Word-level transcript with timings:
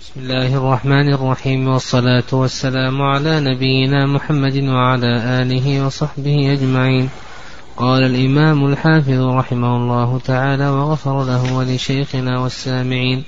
بسم 0.00 0.20
الله 0.20 0.56
الرحمن 0.56 1.12
الرحيم 1.14 1.68
والصلاة 1.68 2.24
والسلام 2.32 3.02
على 3.02 3.40
نبينا 3.40 4.06
محمد 4.06 4.62
وعلى 4.64 5.42
آله 5.42 5.86
وصحبه 5.86 6.52
أجمعين. 6.52 7.08
قال 7.76 8.02
الإمام 8.04 8.66
الحافظ 8.66 9.20
رحمه 9.20 9.76
الله 9.76 10.18
تعالى 10.18 10.68
وغفر 10.68 11.24
له 11.24 11.56
ولشيخنا 11.56 12.38
والسامعين 12.38 13.24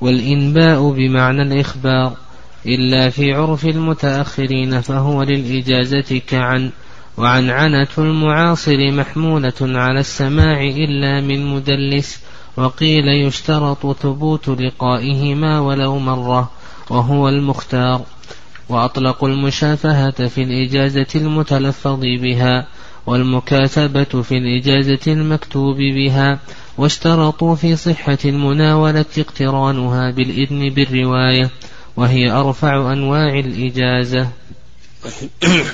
والإنباء 0.00 0.90
بمعنى 0.90 1.42
الإخبار 1.42 2.12
إلا 2.66 3.10
في 3.10 3.32
عرف 3.32 3.64
المتأخرين 3.64 4.80
فهو 4.80 5.22
للإجازة 5.22 6.20
كعن. 6.28 6.70
وعنعنة 7.18 7.88
المعاصر 7.98 8.90
محمولة 8.90 9.52
على 9.60 10.00
السماع 10.00 10.62
إلا 10.62 11.20
من 11.20 11.46
مدلس 11.46 12.20
وقيل 12.56 13.08
يشترط 13.08 13.96
ثبوت 13.96 14.48
لقائهما 14.48 15.60
ولو 15.60 15.98
مرة 15.98 16.50
وهو 16.90 17.28
المختار. 17.28 18.00
وأطلقوا 18.68 19.28
المشافهة 19.28 20.26
في 20.26 20.42
الإجازة 20.42 21.06
المتلفظ 21.14 22.00
بها 22.00 22.66
والمكاتبة 23.06 24.22
في 24.22 24.36
الإجازة 24.36 25.12
المكتوب 25.12 25.76
بها 25.76 26.40
واشترطوا 26.78 27.54
في 27.54 27.76
صحة 27.76 28.18
المناولة 28.24 29.04
اقترانها 29.18 30.10
بالإذن 30.10 30.70
بالرواية 30.70 31.50
وهي 31.96 32.30
أرفع 32.30 32.92
أنواع 32.92 33.38
الإجازة. 33.38 34.28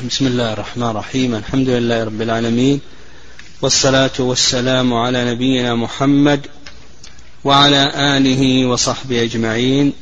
بسم 0.08 0.26
الله 0.26 0.52
الرحمن 0.52 0.90
الرحيم 0.90 1.34
الحمد 1.34 1.68
لله 1.68 2.04
رب 2.04 2.22
العالمين 2.22 2.80
والصلاة 3.62 4.10
والسلام 4.18 4.94
على 4.94 5.30
نبينا 5.34 5.74
محمد 5.74 6.46
وعلى 7.44 7.92
آله 8.16 8.66
وصحبه 8.66 9.22
أجمعين 9.22 9.92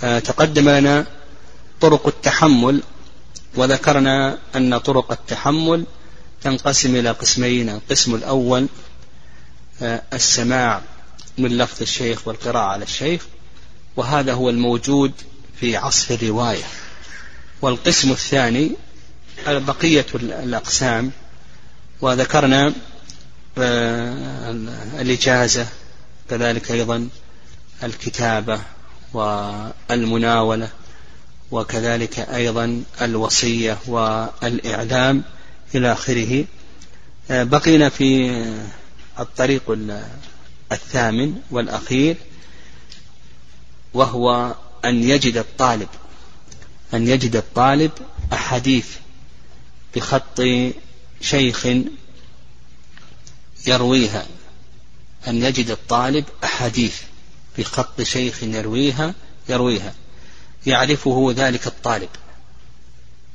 تقدم 0.00 0.68
لنا 0.68 1.06
طرق 1.80 2.06
التحمل 2.06 2.82
وذكرنا 3.56 4.38
أن 4.56 4.78
طرق 4.78 5.12
التحمل 5.12 5.84
تنقسم 6.42 6.96
إلى 6.96 7.10
قسمين 7.10 7.68
القسم 7.68 8.14
الأول 8.14 8.66
السماع 10.12 10.80
من 11.38 11.58
لفظ 11.58 11.82
الشيخ 11.82 12.28
والقراءة 12.28 12.64
على 12.64 12.84
الشيخ 12.84 13.26
وهذا 13.96 14.32
هو 14.32 14.50
الموجود 14.50 15.12
في 15.60 15.76
عصر 15.76 16.14
الرواية 16.14 16.64
والقسم 17.62 18.10
الثاني 18.10 18.70
بقية 19.46 20.06
الأقسام 20.14 21.10
وذكرنا 22.00 22.72
آه، 23.58 24.50
الإجازة 25.00 25.66
كذلك 26.30 26.70
أيضا 26.70 27.08
الكتابة 27.82 28.60
والمناولة 29.14 30.68
وكذلك 31.50 32.18
أيضا 32.18 32.82
الوصية 33.02 33.78
والإعلام 33.86 35.22
إلى 35.74 35.92
آخره. 35.92 36.44
آه، 37.30 37.42
بقينا 37.42 37.88
في 37.88 38.42
الطريق 39.20 39.78
الثامن 40.72 41.34
والأخير 41.50 42.16
وهو 43.94 44.54
أن 44.84 45.02
يجد 45.02 45.36
الطالب 45.36 45.88
أن 46.94 47.08
يجد 47.08 47.36
الطالب 47.36 47.90
أحاديث 48.32 48.86
بخط 49.96 50.42
شيخ 51.20 51.66
يرويها. 53.66 54.26
أن 55.28 55.42
يجد 55.42 55.70
الطالب 55.70 56.24
أحاديث 56.44 57.00
بخط 57.58 58.02
شيخ 58.02 58.42
يرويها 58.42 59.14
يرويها. 59.48 59.94
يعرفه 60.66 61.34
ذلك 61.36 61.66
الطالب. 61.66 62.08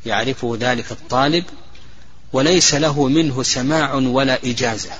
يعرفه 0.05 0.57
ذلك 0.59 0.91
الطالب 0.91 1.43
وليس 2.33 2.73
له 2.73 3.07
منه 3.07 3.43
سماع 3.43 3.93
ولا 3.93 4.39
إجازة. 4.45 4.91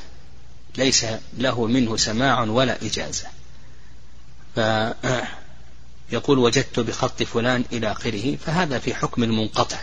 ليس 0.78 1.06
له 1.38 1.66
منه 1.66 1.98
سماع 1.98 2.42
ولا 2.42 2.78
إجازة. 2.82 3.28
فيقول 6.10 6.40
وجدت 6.40 6.80
بخط 6.80 7.24
فلان 7.24 7.64
إلى 7.72 7.92
آخره 7.92 8.36
فهذا 8.36 8.80
في 8.80 8.94
حكم 8.94 9.24
المنقطع. 9.24 9.80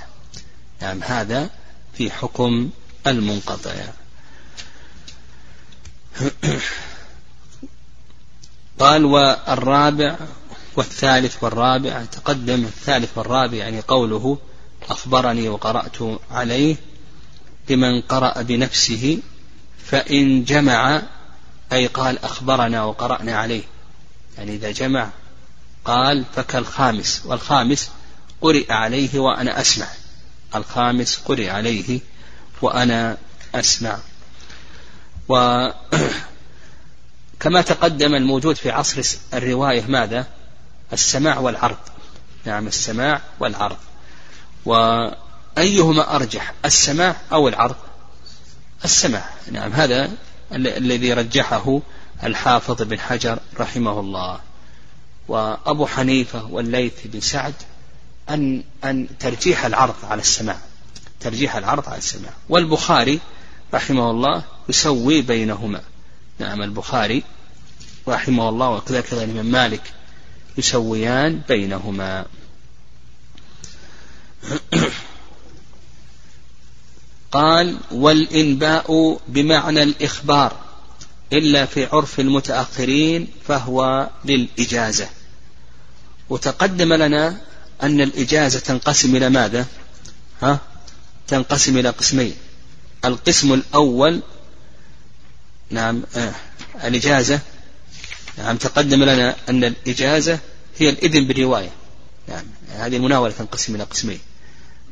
نعم 0.82 1.02
هذا 1.02 1.50
في 1.94 2.10
حكم 2.10 2.70
المنقطع. 3.06 3.74
قال 8.78 9.04
والرابع 9.04 10.16
والثالث 10.76 11.36
والرابع 11.44 12.04
تقدم 12.04 12.64
الثالث 12.64 13.18
والرابع 13.18 13.56
يعني 13.56 13.80
قوله 13.80 14.38
أخبرني 14.90 15.48
وقرأت 15.48 15.96
عليه 16.30 16.76
لمن 17.70 18.00
قرأ 18.00 18.42
بنفسه 18.42 19.18
فإن 19.84 20.44
جمع 20.44 21.02
أي 21.72 21.86
قال 21.86 22.24
أخبرنا 22.24 22.84
وقرأنا 22.84 23.36
عليه. 23.36 23.62
يعني 24.38 24.54
إذا 24.54 24.70
جمع 24.70 25.10
قال 25.84 26.24
فكالخامس 26.36 27.22
والخامس 27.24 27.90
قرئ 28.40 28.72
عليه 28.72 29.18
وأنا 29.18 29.60
أسمع. 29.60 29.86
الخامس 30.54 31.16
قرئ 31.24 31.50
عليه 31.50 32.00
وأنا 32.62 33.16
أسمع. 33.54 33.98
و 35.28 35.68
كما 37.40 37.62
تقدم 37.62 38.14
الموجود 38.14 38.56
في 38.56 38.70
عصر 38.70 39.02
الرواية 39.34 39.84
ماذا؟ 39.88 40.26
السماع 40.92 41.38
والعرض. 41.38 41.78
نعم 42.44 42.66
السماع 42.66 43.20
والعرض. 43.40 43.76
وأيهما 44.64 46.16
أرجح 46.16 46.54
السماع 46.64 47.16
أو 47.32 47.48
العرض؟ 47.48 47.76
السماع. 48.84 49.30
نعم 49.52 49.72
هذا 49.72 50.10
الذي 50.52 51.12
رجحه 51.12 51.80
الحافظ 52.24 52.82
بن 52.82 53.00
حجر 53.00 53.38
رحمه 53.60 54.00
الله. 54.00 54.40
وأبو 55.28 55.86
حنيفة 55.86 56.44
والليث 56.46 56.92
بن 57.04 57.20
سعد 57.20 57.54
أن 58.30 58.62
أن 58.84 59.08
ترجيح 59.20 59.64
العرض 59.64 59.94
على 60.04 60.20
السماع 60.20 60.58
ترجيح 61.24 61.56
العرض 61.56 61.88
على 61.88 61.98
السماع. 61.98 62.32
والبخاري 62.48 63.20
رحمه 63.74 64.10
الله 64.10 64.42
يسوي 64.68 65.22
بينهما. 65.22 65.80
نعم 66.38 66.62
البخاري 66.62 67.22
رحمه 68.08 68.48
الله 68.48 68.70
وكذلك 68.70 69.12
الإمام 69.12 69.46
مالك 69.46 69.92
يسويان 70.58 71.40
بينهما. 71.48 72.26
قال 77.32 77.78
والإنباء 77.90 79.18
بمعنى 79.28 79.82
الإخبار. 79.82 80.63
إلا 81.34 81.66
في 81.66 81.86
عرف 81.86 82.20
المتأخرين 82.20 83.28
فهو 83.48 84.10
للإجازة. 84.24 85.08
وتقدم 86.28 86.92
لنا 86.92 87.40
أن 87.82 88.00
الإجازة 88.00 88.58
تنقسم 88.58 89.16
إلى 89.16 89.30
ماذا؟ 89.30 89.66
ها؟ 90.42 90.60
تنقسم 91.28 91.78
إلى 91.78 91.88
قسمين. 91.88 92.34
القسم 93.04 93.52
الأول 93.52 94.20
نعم 95.70 96.02
آه 96.16 96.34
الإجازة. 96.84 97.40
نعم 98.38 98.56
تقدم 98.56 99.02
لنا 99.02 99.36
أن 99.48 99.64
الإجازة 99.64 100.38
هي 100.78 100.88
الإذن 100.88 101.26
بالرواية. 101.26 101.70
يعني 102.28 102.48
هذه 102.68 102.96
المناولة 102.96 103.32
تنقسم 103.32 103.74
إلى 103.74 103.84
قسمين. 103.84 104.20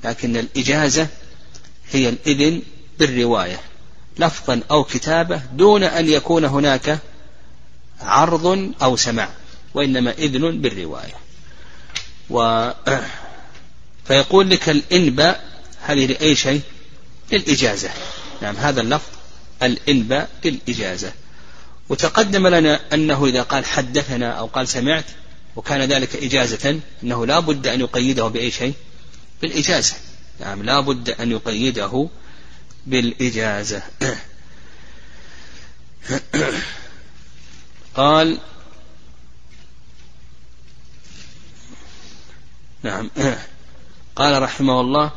لكن 0.04 0.36
الإجازة 0.36 1.06
هي 1.92 2.08
الإذن 2.08 2.62
بالرواية. 2.98 3.60
لفظا 4.18 4.60
أو 4.70 4.84
كتابة 4.84 5.42
دون 5.52 5.82
أن 5.82 6.08
يكون 6.08 6.44
هناك 6.44 6.98
عرض 8.00 8.72
أو 8.82 8.96
سماع 8.96 9.28
وإنما 9.74 10.12
إذن 10.12 10.60
بالرواية. 10.60 11.14
و 12.30 12.70
فيقول 14.06 14.50
لك 14.50 14.68
الإنباء 14.68 15.44
هذه 15.82 16.06
لأي 16.06 16.36
شيء؟ 16.36 16.60
للإجازة. 17.32 17.90
نعم 18.42 18.56
هذا 18.56 18.80
اللفظ 18.80 19.10
الإنباء 19.62 20.30
للإجازة. 20.44 21.12
وتقدم 21.88 22.46
لنا 22.46 22.80
أنه 22.92 23.26
إذا 23.26 23.42
قال 23.42 23.64
حدثنا 23.64 24.30
أو 24.30 24.46
قال 24.46 24.68
سمعت 24.68 25.04
وكان 25.56 25.82
ذلك 25.82 26.16
إجازة 26.16 26.80
أنه 27.02 27.26
لا 27.26 27.38
بد 27.40 27.66
أن 27.66 27.80
يقيده 27.80 28.28
بأي 28.28 28.50
شيء؟ 28.50 28.74
بالإجازة. 29.42 29.94
نعم 30.40 30.62
لا 30.62 30.80
بد 30.80 31.10
أن 31.10 31.30
يقيده 31.30 32.08
بالإجازة. 32.86 33.82
قال 37.94 38.38
نعم. 42.82 43.10
قال 44.16 44.42
رحمه 44.42 44.80
الله 44.80 45.10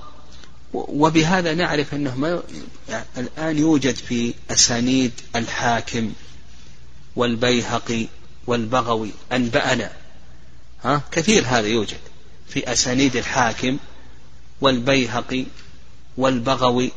وبهذا 0.73 1.53
نعرف 1.53 1.93
أنه 1.93 2.15
ما 2.15 2.43
يعني 2.89 3.05
الآن 3.17 3.57
يوجد 3.57 3.95
في 3.95 4.33
أسانيد 4.51 5.11
الحاكم 5.35 6.13
والبيهقي 7.15 8.07
والبغوي 8.47 9.11
أنبأنا. 9.31 9.91
ها؟ 10.83 11.01
كثير 11.11 11.43
هذا 11.47 11.67
يوجد 11.67 11.97
في 12.47 12.71
أسانيد 12.71 13.15
الحاكم 13.15 13.77
والبيهقي 14.61 15.45
والبغوي 16.17 16.91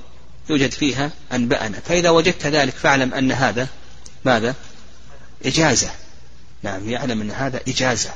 يوجد 0.51 0.73
فيها 0.73 1.11
أنبأنا. 1.33 1.81
فإذا 1.81 2.11
وجدت 2.11 2.47
ذلك 2.47 2.75
فاعلم 2.75 3.15
أن 3.15 3.33
هذا 3.33 3.69
ماذا؟ 4.25 4.55
إجازة. 5.45 5.91
نعم 6.63 6.89
يعلم 6.89 7.21
أن 7.21 7.31
هذا 7.31 7.61
إجازة. 7.69 8.11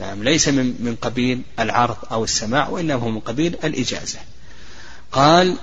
نعم 0.00 0.24
ليس 0.24 0.48
من 0.48 0.74
من 0.80 0.96
قبيل 0.96 1.42
العرض 1.58 1.96
أو 2.12 2.24
السماع 2.24 2.68
وإنما 2.68 2.94
هو 2.94 3.08
من 3.08 3.20
قبيل 3.20 3.56
الإجازة. 3.64 4.18
قال 5.12 5.56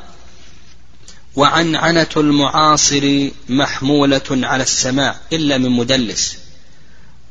وعنعنة 1.35 2.07
المعاصر 2.17 3.29
محمولة 3.49 4.21
على 4.31 4.63
السماع 4.63 5.15
إلا 5.33 5.57
من 5.57 5.69
مدلس 5.69 6.37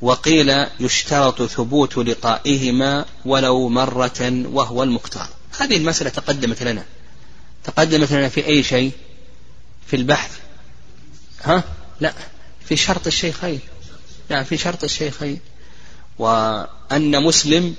وقيل 0.03 0.67
يشترط 0.81 1.43
ثبوت 1.43 1.97
لقائهما 1.97 3.05
ولو 3.25 3.69
مرة 3.69 4.45
وهو 4.53 4.83
المختار. 4.83 5.29
هذه 5.59 5.77
المسألة 5.77 6.11
تقدمت 6.11 6.63
لنا. 6.63 6.85
تقدمت 7.65 8.13
لنا 8.13 8.29
في 8.29 8.47
أي 8.47 8.63
شيء؟ 8.63 8.93
في 9.87 9.97
البحث. 9.97 10.39
ها؟ 11.43 11.65
لا 12.01 12.15
في 12.69 12.77
شرط 12.77 13.07
الشيخين. 13.07 13.61
نعم 14.29 14.45
في 14.45 14.57
شرط 14.57 14.85
الشيخين. 14.85 15.41
وأن 16.19 17.23
مسلم 17.23 17.75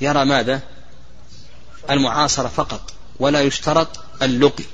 يرى 0.00 0.24
ماذا؟ 0.24 0.60
المعاصرة 1.90 2.48
فقط 2.48 2.92
ولا 3.18 3.42
يشترط 3.42 4.04
اللقي. 4.22 4.64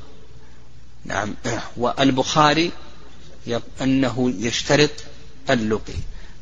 نعم. 1.05 1.35
والبخاري 1.77 2.71
أنه 3.81 4.35
يشترط 4.39 4.91
اللقي. 5.51 5.95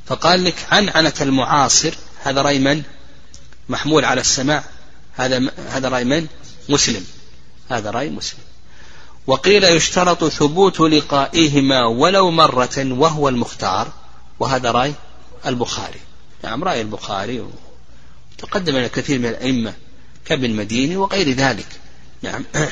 فقال 0.06 0.44
لك 0.44 0.54
عنعنة 0.70 1.12
المعاصر 1.20 1.94
هذا 2.22 2.42
رأي 2.42 2.58
من؟ 2.58 2.82
محمول 3.68 4.04
على 4.04 4.20
السماع. 4.20 4.64
هذا 5.16 5.50
هذا 5.68 5.88
رأي 5.88 6.04
من؟ 6.04 6.26
مسلم. 6.68 7.06
هذا 7.68 7.90
رأي 7.90 8.10
مسلم. 8.10 8.40
وقيل 9.26 9.64
يشترط 9.64 10.24
ثبوت 10.24 10.80
لقائهما 10.80 11.86
ولو 11.86 12.30
مرة 12.30 12.76
وهو 12.78 13.28
المختار 13.28 13.92
وهذا 14.40 14.70
رأي 14.70 14.94
البخاري. 15.46 16.00
نعم 16.44 16.64
رأي 16.64 16.80
البخاري 16.80 17.44
تقدم 18.38 18.76
لنا 18.76 18.86
كثير 18.86 19.18
من 19.18 19.26
الأئمة 19.26 19.74
كابن 20.24 20.50
مديني 20.50 20.96
وغير 20.96 21.30
ذلك. 21.30 21.66
نعم. 22.22 22.44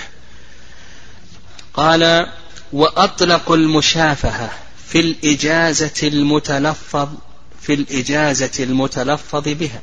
قال 1.74 2.32
وأطلق 2.72 3.52
المشافهة 3.52 4.50
في 4.86 5.00
الإجازة 5.00 6.08
المتلفظ 6.08 7.08
في 7.60 7.74
الإجازة 7.74 8.64
المتلفظ 8.64 9.48
بها. 9.48 9.82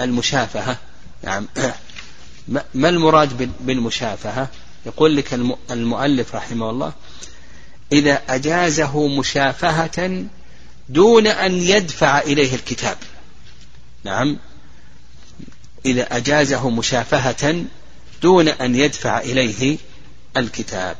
المشافهة 0.00 0.78
نعم. 1.22 1.48
ما 2.48 2.88
المراد 2.88 3.50
بالمشافهة؟ 3.60 4.48
يقول 4.86 5.16
لك 5.16 5.34
المؤلف 5.70 6.34
رحمه 6.34 6.70
الله 6.70 6.92
إذا 7.92 8.22
أجازه 8.28 9.08
مشافهة 9.08 10.24
دون 10.88 11.26
أن 11.26 11.52
يدفع 11.52 12.18
إليه 12.18 12.54
الكتاب. 12.54 12.96
نعم. 14.04 14.38
إذا 15.86 16.16
أجازه 16.16 16.70
مشافهة 16.70 17.64
دون 18.22 18.48
أن 18.48 18.74
يدفع 18.74 19.18
إليه 19.18 19.78
الكتاب. 20.36 20.96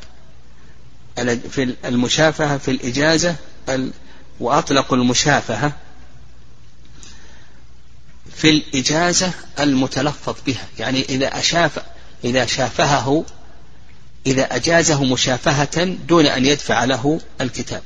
في 1.50 1.75
المشافهة 1.85 2.59
في 2.59 2.71
الإجازة 2.71 3.37
وأطلقوا 4.41 4.97
المشافهة 4.97 5.73
في 8.37 8.50
الإجازة 8.50 9.32
المتلفظ 9.61 10.34
بها. 10.46 10.67
يعني 10.79 11.05
إذا 11.08 11.38
أشاف 11.38 11.79
إذا 12.25 12.46
شافهه 12.46 13.25
إذا 14.26 14.56
أجازه 14.56 15.05
مشافهة 15.05 15.84
دون 15.84 16.26
أن 16.26 16.46
يدفع 16.46 16.84
له 16.84 17.20
الكتاب. 17.40 17.82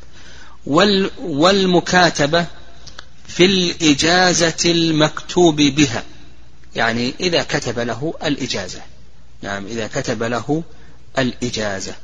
والمكاتبة 1.18 2.46
في 3.28 3.44
الإجازة 3.44 4.54
المكتوب 4.64 5.56
بها. 5.56 6.04
يعني 6.76 7.14
إذا 7.20 7.42
كتب 7.42 7.78
له 7.78 8.14
الإجازة. 8.24 8.80
نعم 9.42 9.66
إذا 9.66 9.86
كتب 9.86 10.22
له 10.22 10.62
الإجازة. 11.18 11.94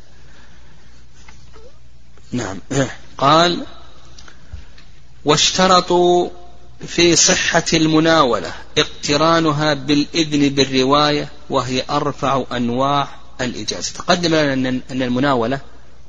نعم. 2.32 2.58
قال 3.18 3.66
واشترطوا 5.24 6.30
في 6.86 7.16
صحة 7.16 7.64
المناولة 7.72 8.52
اقترانها 8.78 9.74
بالإذن 9.74 10.48
بالرواية 10.48 11.28
وهي 11.50 11.84
أرفع 11.90 12.44
أنواع 12.52 13.08
الإجازة. 13.40 13.92
تقدم 13.92 14.34
لنا 14.34 14.52
أن 14.90 15.02
المناولة 15.02 15.60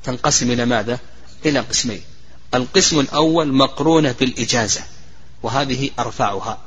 تنقسم 0.04 0.50
إلى 0.50 0.64
ماذا؟ 0.64 0.98
إلى 1.46 1.58
قسمين. 1.58 2.02
القسم 2.54 3.00
الأول 3.00 3.52
مقرونة 3.52 4.14
بالإجازة 4.20 4.80
وهذه 5.42 5.90
أرفعها. 5.98 6.58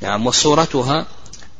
نعم 0.00 0.26
وصورتها 0.26 1.06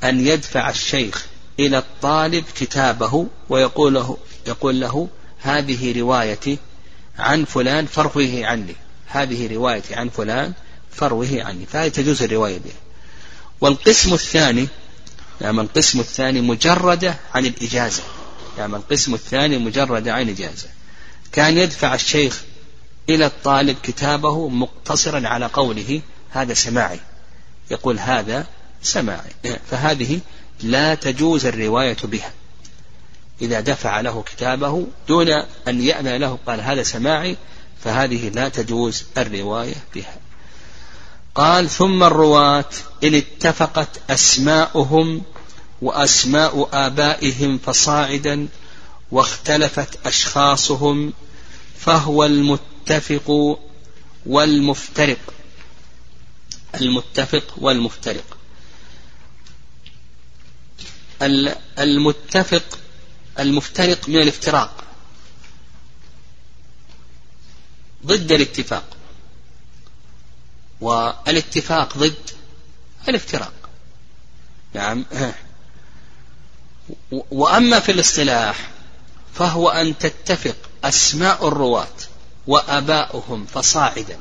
أن 0.05 0.27
يدفع 0.27 0.71
الشيخ 0.71 1.27
إلى 1.59 1.79
الطالب 1.79 2.45
كتابه 2.55 3.27
ويقول 3.49 3.95
له 3.95 4.17
يقول 4.47 4.81
له 4.81 5.09
هذه 5.41 6.01
روايتي 6.01 6.59
عن 7.19 7.45
فلان 7.45 7.87
فروه 7.87 8.41
عني. 8.45 8.77
هذه 9.07 9.55
روايتي 9.55 9.95
عن 9.95 10.09
فلان 10.09 10.53
فروه 10.93 11.29
عني 11.33 11.67
فهذه 11.67 11.89
تجوز 11.89 12.23
الرواية 12.23 12.59
بها. 12.59 12.73
والقسم 13.61 14.15
الثاني 14.15 14.69
نعم 15.41 15.61
القسم 15.61 16.01
الثاني 16.01 16.41
مجردة 16.41 17.17
عن 17.35 17.47
الإجازة. 17.47 18.03
نعم 18.59 18.75
القسم 18.75 19.15
الثاني 19.15 19.59
مجردة 19.59 20.15
عن 20.15 20.23
الإجازة. 20.23 20.69
كان 21.33 21.59
يدفع 21.59 21.95
الشيخ 21.95 22.43
إلى 23.09 23.27
الطالب 23.27 23.77
كتابه 23.83 24.49
مقتصرا 24.49 25.29
على 25.29 25.47
قوله 25.47 26.01
هذا 26.31 26.55
سماعي. 26.55 27.01
يقول 27.71 27.99
هذا 27.99 28.47
سماعي. 28.83 29.31
فهذه 29.71 30.21
لا 30.63 30.95
تجوز 30.95 31.47
الرواية 31.47 31.97
بها. 32.05 32.33
إذا 33.43 33.61
دفع 33.61 34.01
له 34.01 34.23
كتابه 34.23 34.87
دون 35.09 35.31
أن 35.69 35.83
يأذن 35.83 36.17
له 36.17 36.39
قال 36.47 36.61
هذا 36.61 36.83
سماعي. 36.83 37.37
فهذه 37.85 38.29
لا 38.29 38.49
تجوز 38.49 39.05
الرواية 39.19 39.75
بها. 39.95 40.17
قال 41.35 41.71
ثم 41.71 42.03
الرواة 42.03 42.71
إن 43.05 43.15
اتفقت 43.15 44.11
أسماؤهم 44.11 45.23
وأسماء 45.83 46.69
آبائهم 46.73 47.59
فصاعدا 47.59 48.49
واختلفت 49.11 50.07
أشخاصهم 50.07 51.13
فهو 51.79 52.25
المتفق 52.25 53.59
والمفترق. 54.27 55.35
المتفق 56.81 57.45
والمفترق. 57.57 58.37
المتفق 61.79 62.79
المفترق 63.39 64.09
من 64.09 64.17
الافتراق. 64.17 64.85
ضد 68.07 68.33
الاتفاق. 68.33 69.00
والاتفاق 70.81 71.99
ضد 71.99 72.31
الافتراق. 73.09 73.53
نعم. 74.75 75.05
وأما 77.31 77.81
في 77.81 77.93
الاصطلاح 77.93 78.71
فهو 79.35 79.69
أن 79.69 79.99
تتفق 79.99 80.57
أسماء 80.85 81.49
الرواة 81.49 81.97
وأباؤهم 82.47 83.47
فصاعدا 83.47 84.19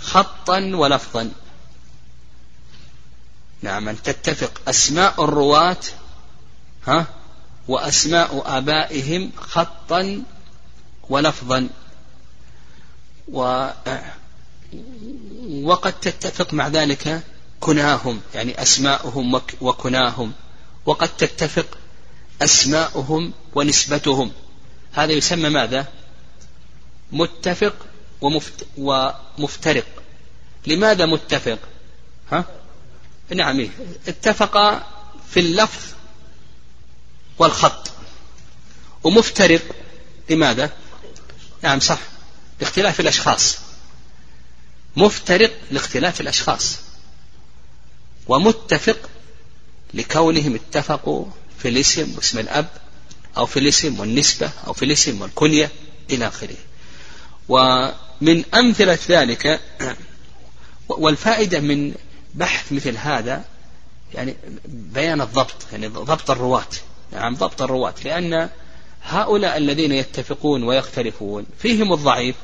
خطا 0.00 0.58
ولفظا. 0.74 1.30
نعم 3.62 3.88
أن 3.88 4.02
تتفق 4.02 4.60
أسماء 4.68 5.24
الرواة 5.24 5.76
ها 6.86 7.06
وأسماء 7.68 8.42
آبائهم 8.58 9.32
خطا 9.36 10.22
ولفظا. 11.08 11.68
و 13.32 13.68
وقد 15.64 15.92
تتفق 16.00 16.54
مع 16.54 16.68
ذلك 16.68 17.22
كناهم 17.60 18.20
يعني 18.34 18.62
أسماؤهم 18.62 19.40
وكناهم. 19.60 20.32
وقد 20.86 21.16
تتفق 21.16 21.66
أسماؤهم 22.42 23.32
ونسبتهم. 23.54 24.32
هذا 24.92 25.12
يسمى 25.12 25.48
ماذا؟ 25.48 25.86
متفق 27.12 27.74
ومفت 28.20 28.66
ومفترق. 28.78 29.86
لماذا 30.66 31.06
متفق؟ 31.06 31.58
ها؟ 32.32 32.44
نعم. 33.34 33.68
اتفق 34.08 34.82
في 35.30 35.40
اللفظ 35.40 35.86
والخط. 37.38 37.90
ومفترق 39.04 39.62
لماذا؟ 40.30 40.70
نعم 41.62 41.80
صح. 41.80 41.98
لاختلاف 42.60 43.00
الأشخاص. 43.00 43.67
مفترق 44.98 45.52
لاختلاف 45.70 46.20
الأشخاص 46.20 46.78
ومتفق 48.28 48.98
لكونهم 49.94 50.54
اتفقوا 50.54 51.24
في 51.58 51.68
الاسم 51.68 52.14
واسم 52.16 52.38
الأب 52.38 52.68
أو 53.36 53.46
في 53.46 53.58
الاسم 53.58 54.00
والنسبة 54.00 54.50
أو 54.66 54.72
في 54.72 54.84
الاسم 54.84 55.22
والكنية 55.22 55.70
إلى 56.10 56.28
آخره. 56.28 56.56
ومن 57.48 58.44
أمثلة 58.54 58.98
ذلك 59.08 59.60
والفائدة 60.88 61.60
من 61.60 61.94
بحث 62.34 62.72
مثل 62.72 62.96
هذا 62.96 63.44
يعني 64.14 64.36
بيان 64.68 65.20
الضبط 65.20 65.54
يعني 65.72 65.88
ضبط 65.88 66.30
الرواة 66.30 66.66
نعم 67.12 67.34
ضبط 67.34 67.62
الرواة 67.62 67.94
لأن 68.04 68.48
هؤلاء 69.02 69.56
الذين 69.56 69.92
يتفقون 69.92 70.62
ويختلفون 70.62 71.46
فيهم 71.58 71.92
الضعيف 71.92 72.36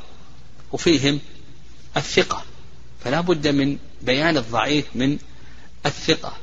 وفيهم 0.72 1.20
الثقة. 1.96 2.44
فلا 3.04 3.20
بد 3.20 3.48
من 3.48 3.78
بيان 4.02 4.36
الضعيف 4.36 4.86
من 4.94 5.18
الثقة. 5.86 6.36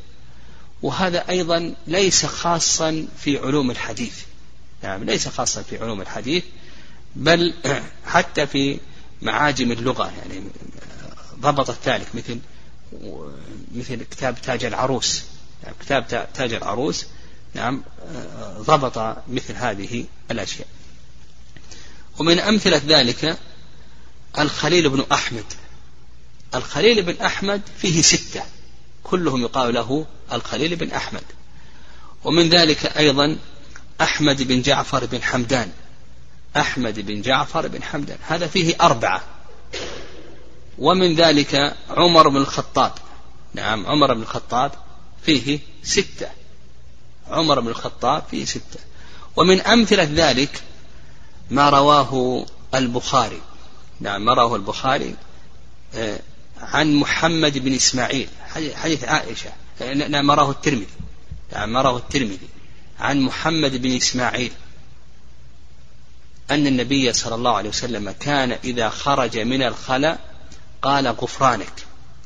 وهذا 0.81 1.29
أيضا 1.29 1.75
ليس 1.87 2.25
خاصا 2.25 3.07
في 3.17 3.37
علوم 3.37 3.71
الحديث. 3.71 4.19
نعم 4.83 5.03
ليس 5.03 5.27
خاصا 5.27 5.61
في 5.61 5.77
علوم 5.77 6.01
الحديث 6.01 6.43
بل 7.15 7.53
حتى 8.05 8.47
في 8.47 8.79
معاجم 9.21 9.71
اللغة. 9.71 10.11
يعني 10.17 10.43
ضبط 11.39 11.87
ذلك 11.87 12.07
مثل 12.13 12.39
مثل 13.75 14.03
كتاب 14.03 14.41
تاج 14.41 14.65
العروس. 14.65 15.23
يعني 15.63 15.75
كتاب 15.79 16.27
تاج 16.33 16.53
العروس. 16.53 17.05
نعم 17.53 17.83
ضبط 18.57 19.17
مثل 19.29 19.55
هذه 19.55 20.05
الأشياء. 20.31 20.67
ومن 22.19 22.39
أمثلة 22.39 22.81
ذلك 22.87 23.37
الخليل 24.39 24.89
بن 24.89 25.05
أحمد. 25.11 25.45
الخليل 26.55 27.01
بن 27.01 27.25
أحمد 27.25 27.61
فيه 27.77 28.01
ستة. 28.01 28.43
كلهم 29.03 29.41
يقال 29.41 29.73
له 29.73 30.05
الخليل 30.31 30.75
بن 30.75 30.91
أحمد. 30.91 31.23
ومن 32.23 32.49
ذلك 32.49 32.85
أيضا 32.85 33.37
أحمد 34.01 34.41
بن 34.41 34.61
جعفر 34.61 35.05
بن 35.05 35.23
حمدان. 35.23 35.71
أحمد 36.57 36.99
بن 36.99 37.21
جعفر 37.21 37.67
بن 37.67 37.83
حمدان. 37.83 38.17
هذا 38.27 38.47
فيه 38.47 38.75
أربعة. 38.81 39.23
ومن 40.77 41.15
ذلك 41.15 41.75
عمر 41.89 42.29
بن 42.29 42.37
الخطاب. 42.37 42.93
نعم 43.53 43.85
عمر 43.85 44.13
بن 44.13 44.21
الخطاب 44.21 44.71
فيه 45.25 45.59
ستة. 45.83 46.27
عمر 47.27 47.59
بن 47.59 47.67
الخطاب 47.67 48.23
فيه 48.31 48.45
ستة. 48.45 48.79
ومن 49.35 49.61
أمثلة 49.61 50.03
ذلك 50.03 50.61
ما 51.49 51.69
رواه 51.69 52.45
البخاري. 52.75 53.41
نعم 54.01 54.29
رواه 54.29 54.55
البخاري 54.55 55.15
آه، 55.95 56.19
عن 56.61 56.95
محمد 56.95 57.57
بن 57.57 57.73
إسماعيل 57.73 58.27
حديث 58.75 59.03
عائشة. 59.03 59.49
نعم 60.09 60.27
ما 60.27 60.35
رواه 60.35 60.51
الترمذي. 60.51 60.87
نعم 61.53 61.77
رواه 61.77 61.97
الترمذي. 61.97 62.49
عن 62.99 63.21
محمد 63.21 63.81
بن 63.81 63.95
إسماعيل 63.95 64.51
أن 66.51 66.67
النبي 66.67 67.13
صلى 67.13 67.35
الله 67.35 67.55
عليه 67.57 67.69
وسلم 67.69 68.11
كان 68.11 68.51
إذا 68.51 68.89
خرج 68.89 69.37
من 69.37 69.63
الخلاء 69.63 70.19
قال 70.81 71.07
غفرانك. 71.07 71.73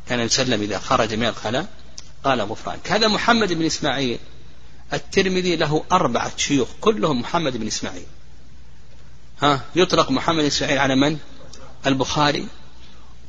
كان 0.09 0.19
يسلم 0.19 0.61
إذا 0.61 0.79
خرج 0.79 1.13
من 1.13 1.25
الخلاء 1.25 1.67
قال 2.23 2.41
غفرانك. 2.41 2.91
هذا 2.91 3.07
محمد 3.07 3.53
بن 3.53 3.65
إسماعيل. 3.65 4.19
الترمذي 4.93 5.55
له 5.55 5.83
أربعة 5.91 6.37
شيوخ 6.37 6.67
كلهم 6.81 7.21
محمد 7.21 7.57
بن 7.57 7.67
إسماعيل. 7.67 8.05
ها 9.41 9.61
يطلق 9.75 10.11
محمد 10.11 10.39
بن 10.39 10.45
إسماعيل 10.45 10.77
على 10.77 10.95
من؟ 10.95 11.17
البخاري 11.87 12.47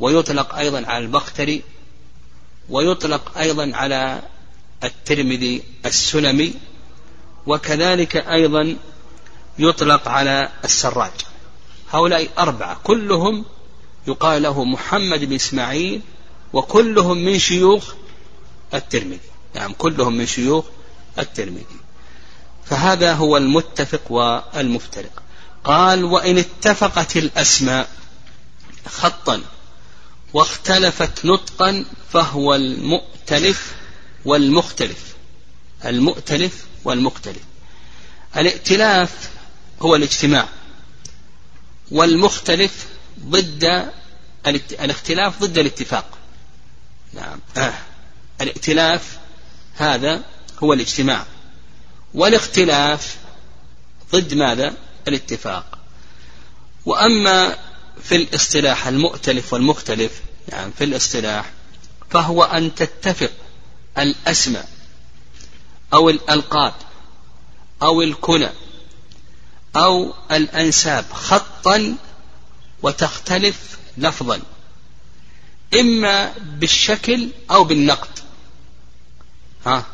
ويطلق 0.00 0.54
أيضا 0.54 0.86
على 0.86 1.04
البختري 1.04 1.62
ويطلق 2.70 3.38
أيضا 3.38 3.70
على 3.74 4.22
الترمذي 4.84 5.62
السلمي 5.86 6.54
وكذلك 7.46 8.16
أيضا 8.16 8.76
يطلق 9.58 10.08
على 10.08 10.48
السراج. 10.64 11.12
هؤلاء 11.90 12.28
أربعة 12.38 12.80
كلهم 12.84 13.44
يقال 14.06 14.42
له 14.42 14.64
محمد 14.64 15.24
بن 15.24 15.34
إسماعيل 15.34 16.00
وكلهم 16.52 17.16
من 17.16 17.38
شيوخ 17.38 17.94
الترمذي. 18.74 19.20
نعم 19.54 19.72
كلهم 19.72 20.16
من 20.16 20.26
شيوخ 20.26 20.64
الترمذي. 21.18 21.76
فهذا 22.64 23.14
هو 23.14 23.36
المتفق 23.36 24.12
والمفترق. 24.12 25.22
قال 25.64 26.04
وإن 26.04 26.38
اتفقت 26.38 27.16
الأسماء 27.16 27.88
خطا 28.88 29.42
واختلفت 30.34 31.24
نطقا 31.24 31.84
فهو 32.12 32.54
المؤتلف 32.54 33.74
والمختلف. 34.24 35.16
المؤتلف 35.84 36.64
والمختلف. 36.84 37.42
الائتلاف 38.36 39.30
هو 39.82 39.96
الاجتماع 39.96 40.48
والمختلف 41.90 42.86
ضد 43.20 43.92
الاختلاف 44.80 45.42
ضد 45.42 45.58
الاتفاق. 45.58 46.18
نعم. 47.12 47.40
آه. 47.56 47.74
الائتلاف 48.40 49.18
هذا 49.74 50.24
هو 50.62 50.72
الاجتماع 50.72 51.26
والاختلاف 52.14 53.16
ضد 54.12 54.34
ماذا؟ 54.34 54.74
الاتفاق. 55.08 55.78
وأما 56.86 57.56
في 58.02 58.16
الاصطلاح 58.16 58.86
المؤتلف 58.86 59.52
والمختلف 59.52 60.20
يعني 60.48 60.72
في 60.78 60.84
الاصطلاح 60.84 61.50
فهو 62.10 62.42
أن 62.44 62.74
تتفق 62.74 63.30
الأسماء 63.98 64.68
أو 65.92 66.10
الألقاب 66.10 66.74
أو 67.82 68.02
الكنى 68.02 68.50
أو 69.76 70.14
الأنساب 70.30 71.04
خطا 71.12 71.96
وتختلف 72.82 73.78
لفظا 73.98 74.40
إما 75.80 76.32
بالشكل 76.38 77.28
أو 77.50 77.64
بالنقد. 77.64 78.18
ها 79.66 79.86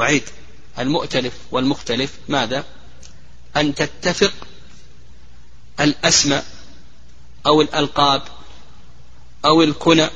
أعيد. 0.00 0.22
المؤتلف 0.78 1.32
والمختلف 1.50 2.12
ماذا؟ 2.28 2.64
أن 3.56 3.74
تتفق 3.74 4.32
الأسماء 5.80 6.44
أو 7.48 7.60
الألقاب 7.60 8.22
أو 9.44 9.62
الكنى 9.62 10.08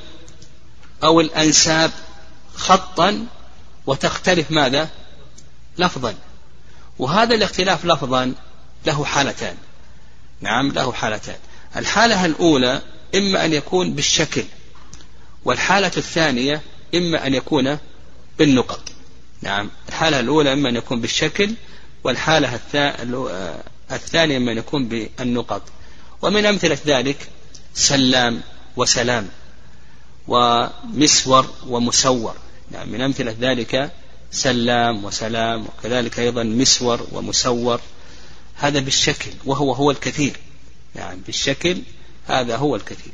أو 1.05 1.21
الأنساب 1.21 1.91
خطا 2.55 3.27
وتختلف 3.87 4.51
ماذا؟ 4.51 4.89
لفظا. 5.79 6.15
وهذا 6.99 7.35
الاختلاف 7.35 7.85
لفظا 7.85 8.35
له 8.87 9.05
حالتان. 9.05 9.57
نعم 10.41 10.73
له 10.73 10.93
حالتان. 10.93 11.37
الحالة 11.77 12.25
الأولى 12.25 12.83
إما 13.15 13.45
أن 13.45 13.53
يكون 13.53 13.95
بالشكل 13.95 14.45
والحالة 15.45 15.93
الثانية 15.97 16.63
إما 16.95 17.27
أن 17.27 17.35
يكون 17.35 17.79
بالنقط. 18.39 18.81
نعم 19.43 19.71
الحالة 19.89 20.21
الأولى 20.21 20.53
إما 20.53 20.69
أن 20.69 20.77
يكون 20.77 21.01
بالشكل 21.01 21.55
والحالة 22.05 22.61
الثانية 23.93 24.37
إما 24.37 24.53
أن 24.53 24.59
يكون 24.59 24.89
بالنقط. 24.89 25.63
ومن 26.23 26.47
أمثلة 26.47 26.79
ذلك 26.87 27.29
سلام 27.75 28.41
وسلام 28.77 29.29
ومسور 30.29 31.51
ومسور. 31.67 32.35
نعم 32.71 32.89
من 32.89 33.01
أمثلة 33.01 33.37
ذلك 33.41 33.91
سلام 34.31 35.05
وسلام 35.05 35.67
وكذلك 35.67 36.19
أيضا 36.19 36.43
مسور 36.43 37.07
ومسور. 37.13 37.81
هذا 38.57 38.81
بالشكل 38.81 39.31
وهو 39.45 39.73
هو 39.73 39.91
الكثير. 39.91 40.37
نعم 40.95 41.21
بالشكل 41.27 41.79
هذا 42.27 42.57
هو 42.57 42.77
الكثير. 42.77 43.13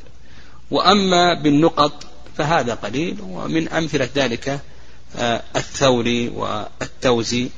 وأما 0.71 1.35
بالنقط 1.35 2.07
فهذا 2.39 2.75
قليل 2.75 3.17
ومن 3.21 3.69
أمثلة 3.69 4.09
ذلك 4.15 4.61
آه، 5.17 5.43
الثوري 5.57 6.29
والتوزي 6.29 7.49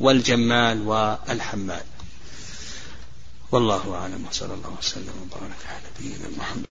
والجمال 0.00 0.88
والحمال 0.88 1.82
والله 3.52 3.94
أعلم 3.94 4.26
وصلى 4.28 4.54
الله 4.54 4.76
وسلم 4.78 5.14
وبارك 5.22 5.66
على 5.66 5.82
نبينا 5.96 6.36
محمد. 6.38 6.66